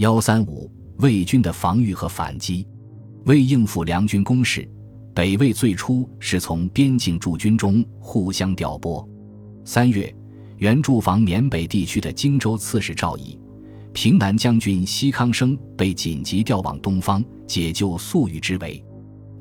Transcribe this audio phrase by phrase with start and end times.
[0.00, 2.66] 幺三五魏军的防御和反击，
[3.26, 4.66] 为应付梁军攻势，
[5.14, 9.06] 北魏最初是从边境驻军中互相调拨。
[9.62, 10.10] 三月，
[10.56, 13.38] 原驻防缅北地区的荆州刺史赵乙、
[13.92, 18.82] 平南将军西康生被紧急调往东方解救粟裕之围。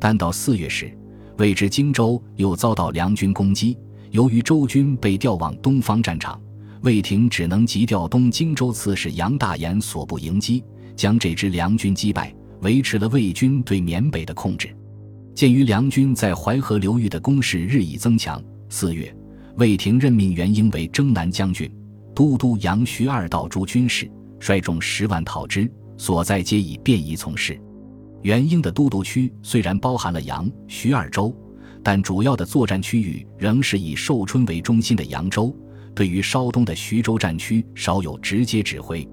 [0.00, 0.92] 但到四月时，
[1.36, 3.78] 未知荆州又遭到梁军攻击，
[4.10, 6.40] 由于周军被调往东方战场。
[6.82, 10.62] 魏廷只能急调东荆州刺史杨大言所部迎击，
[10.94, 14.74] 将这支梁军击败，维持了魏军对缅北的控制。
[15.34, 19.12] 鉴于梁军在淮河流域的攻势日益增强，四月，
[19.56, 21.70] 魏廷任命元英为征南将军、
[22.14, 24.08] 都督杨徐二道诸军事，
[24.38, 27.60] 率众十万讨之，所在皆以便宜从事。
[28.22, 31.36] 元英的都督区虽然包含了杨徐二州，
[31.82, 35.54] 但主要的作战区域仍是以寿春为中心的扬州。
[35.98, 39.04] 对于稍东的徐州战区少有直接指挥。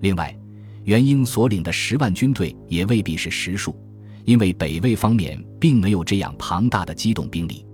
[0.00, 0.34] 另外，
[0.84, 3.76] 袁英所领的十万军队也未必是实数，
[4.24, 7.66] 因为北魏方面并没有这样庞大的机动兵力。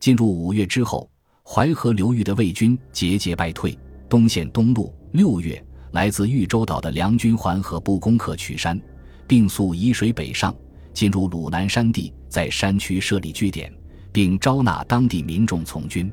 [0.00, 1.06] 进入五月之后，
[1.44, 4.90] 淮河流域的魏军节节败退，东线东路。
[5.12, 8.80] 六月，来自豫州岛的梁军环河不攻克曲山，
[9.26, 10.56] 并溯沂水北上，
[10.94, 13.70] 进入鲁南山地，在山区设立据点，
[14.10, 16.10] 并招纳当地民众从军。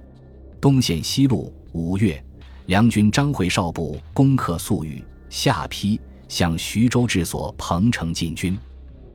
[0.66, 1.54] 东线西路。
[1.74, 2.20] 五月，
[2.66, 5.00] 梁军张会少部攻克粟裕，
[5.30, 8.58] 下邳，向徐州治所彭城进军。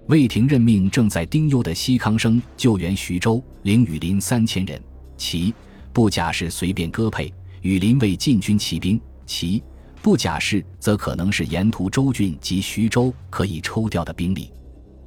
[0.07, 4.81] 魏廷任命正在丁忧的西康生救援徐州，领羽林三千人。
[5.17, 5.53] 其
[5.93, 9.01] 不假释随便割配，羽林为禁军骑兵。
[9.27, 9.61] 其
[10.01, 14.53] 不假释则可能是沿途州郡及徐州可以抽调的兵力。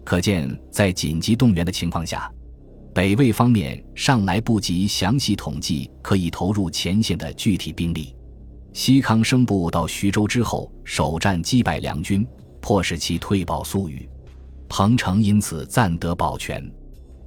[0.04, 2.30] 可见，在紧急动员的情况下。
[2.94, 8.16] 北魏方面尚来不及详细统计可以投入前线的具体兵力。
[8.72, 12.26] 西康生部到徐州之后，首战击败梁军，
[12.62, 14.08] 迫使其退保粟裕，
[14.70, 16.72] 彭城因此暂得保全。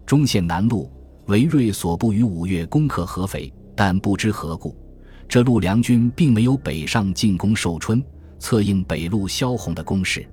[0.05, 0.89] 中线南路，
[1.27, 4.77] 韦睿所部于五月攻克合肥，但不知何故，
[5.29, 8.01] 这路梁军并没有北上进攻寿春，
[8.39, 10.25] 策应北路萧红的攻势。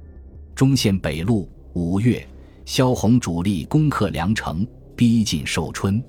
[0.53, 2.23] 中线北路，五月，
[2.65, 4.65] 萧红主力攻克梁城。
[4.95, 6.03] 逼近寿春，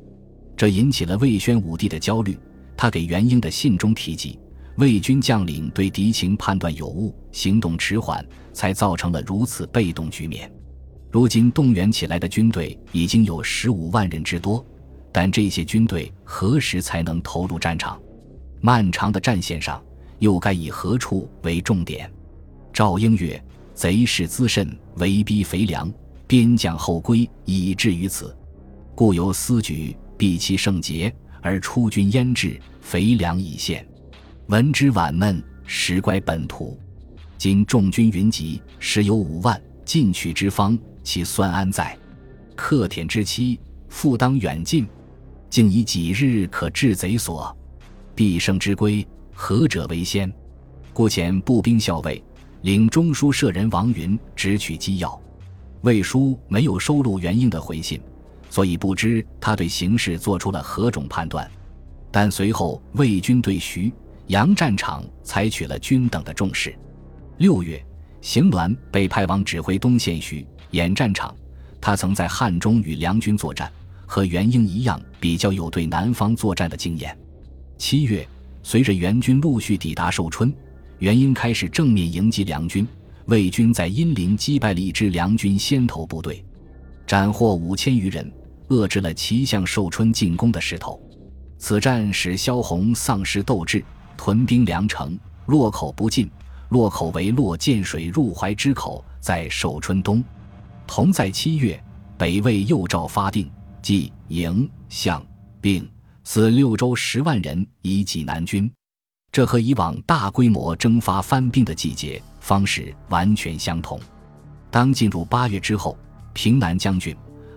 [0.57, 2.39] 这引起了魏宣武帝的焦虑。
[2.77, 4.39] 他给元英的信中提及，
[4.77, 10.53] 魏军将领对敌情判断有误，行动迟缓，才造成了如此被动局面。
[11.11, 14.65] 如今动员起来的军队已经有十五万人之多，
[15.13, 18.01] 但这些军队何时才能投入战场？
[18.61, 19.81] 漫长的战线上，
[20.19, 22.11] 又该以何处为重点？
[22.73, 23.41] 赵英曰
[23.73, 25.93] ：“贼势滋甚，围逼肥粮，
[26.27, 28.37] 边将后归，以至于此。”
[28.95, 31.13] 故由思举，避其圣节，
[31.43, 33.85] 而出军焉至，肥粮已现。
[34.47, 36.79] 闻之晚闷，实乖本土。
[37.37, 41.99] 今众军云集，实有五万，进取之方，其算安在？
[42.55, 44.87] 克田之期，复当远近。
[45.51, 47.57] 竟以几日可至贼所？
[48.15, 50.33] 必胜之归，何者为先？
[50.93, 52.23] 故遣步兵校尉，
[52.63, 55.21] 领中书舍人王云直取机要。
[55.83, 58.01] 魏书没有收录元英的回信。
[58.55, 61.51] 所以不知他对形势做出了何种判断，
[62.13, 63.93] 但随后魏军对徐
[64.29, 66.73] 杨战场采取了均等的重视。
[67.39, 67.85] 六月，
[68.21, 71.35] 邢鸾被派往指挥东线徐演战场，
[71.81, 73.69] 他曾在汉中与梁军作战，
[74.07, 77.19] 和元英一样，比较有对南方作战的经验。
[77.77, 78.25] 七月，
[78.63, 80.55] 随着援军陆续抵达寿春，
[81.01, 82.87] 元英开始正面迎击梁军，
[83.27, 86.45] 魏军在阴陵击败了一支梁军先头部队，
[87.05, 88.33] 斩获五千余人。
[88.75, 91.01] 遏制了齐向寿春进攻的势头，
[91.59, 93.85] 此战使萧红丧失斗志，
[94.17, 96.31] 屯兵梁城，洛口不进。
[96.71, 100.25] 洛口为洛涧水入淮之口，在寿春东。
[100.87, 101.81] 同在七月，
[102.19, 103.49] 北魏又诏发定，
[103.81, 105.25] 即营、相、
[105.61, 105.89] 并
[106.25, 108.69] 死六州十万人以济南军。
[109.31, 114.01] 这和以往大规模征发番兵的季节方式完全相同。
[114.71, 115.97] 当进入八月之后，
[116.33, 117.15] 平南将军。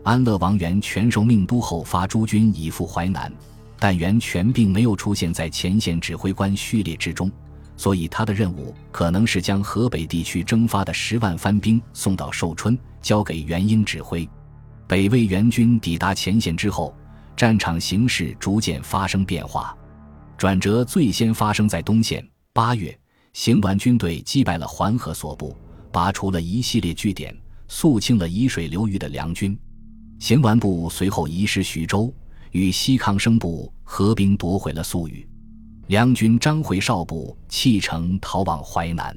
[0.08, 3.30] 安乐王元全受命都后，发诸军以赴淮南，
[3.78, 7.30] 但元全并没有出现在前线指挥官序列之中，
[7.76, 14.26] 所以他的任务可能是将河北地区征发的十万番兵送到寿春，交给元英指挥。
[14.88, 16.96] 北魏援军抵达前线之后，
[17.36, 19.76] 战场形势逐渐发生变化，
[20.38, 22.26] 转折最先发生在东线。
[22.54, 22.98] 八月，
[23.34, 25.54] 行完军队击败了环河所部，
[25.92, 27.38] 拔除了一系列据点，
[27.68, 29.60] 肃清了沂水流域的梁军。
[30.20, 32.14] 行完部随后移师徐州，
[32.52, 35.28] 与西康生部合兵夺回了粟裕。
[35.88, 39.16] 梁军张回少部弃城逃往淮南。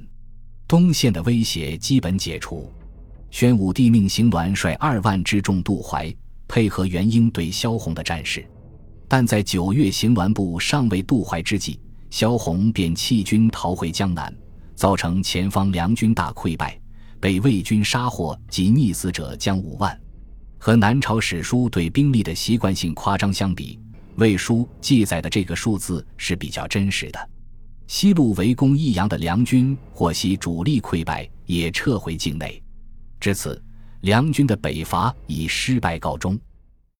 [0.68, 2.70] 东线的威胁基本解除。
[3.30, 6.14] 宣武帝命邢鸾率二万之众渡淮，
[6.46, 8.44] 配合元英对萧红的战事。
[9.08, 11.80] 但在九月，邢鸾部尚未渡淮之际，
[12.10, 14.32] 萧红便弃军逃回江南，
[14.74, 16.78] 造成前方梁军大溃败，
[17.18, 19.98] 被魏军杀获及溺死者将五万。
[20.62, 23.80] 和南朝史书对兵力的习惯性夸张相比，
[24.16, 27.30] 魏书记载的这个数字是比较真实的。
[27.86, 32.62] 西路围攻益阳的梁军获悉主力溃败，也撤回境内。
[33.18, 33.60] 至此，
[34.02, 36.38] 梁军的北伐以失败告终。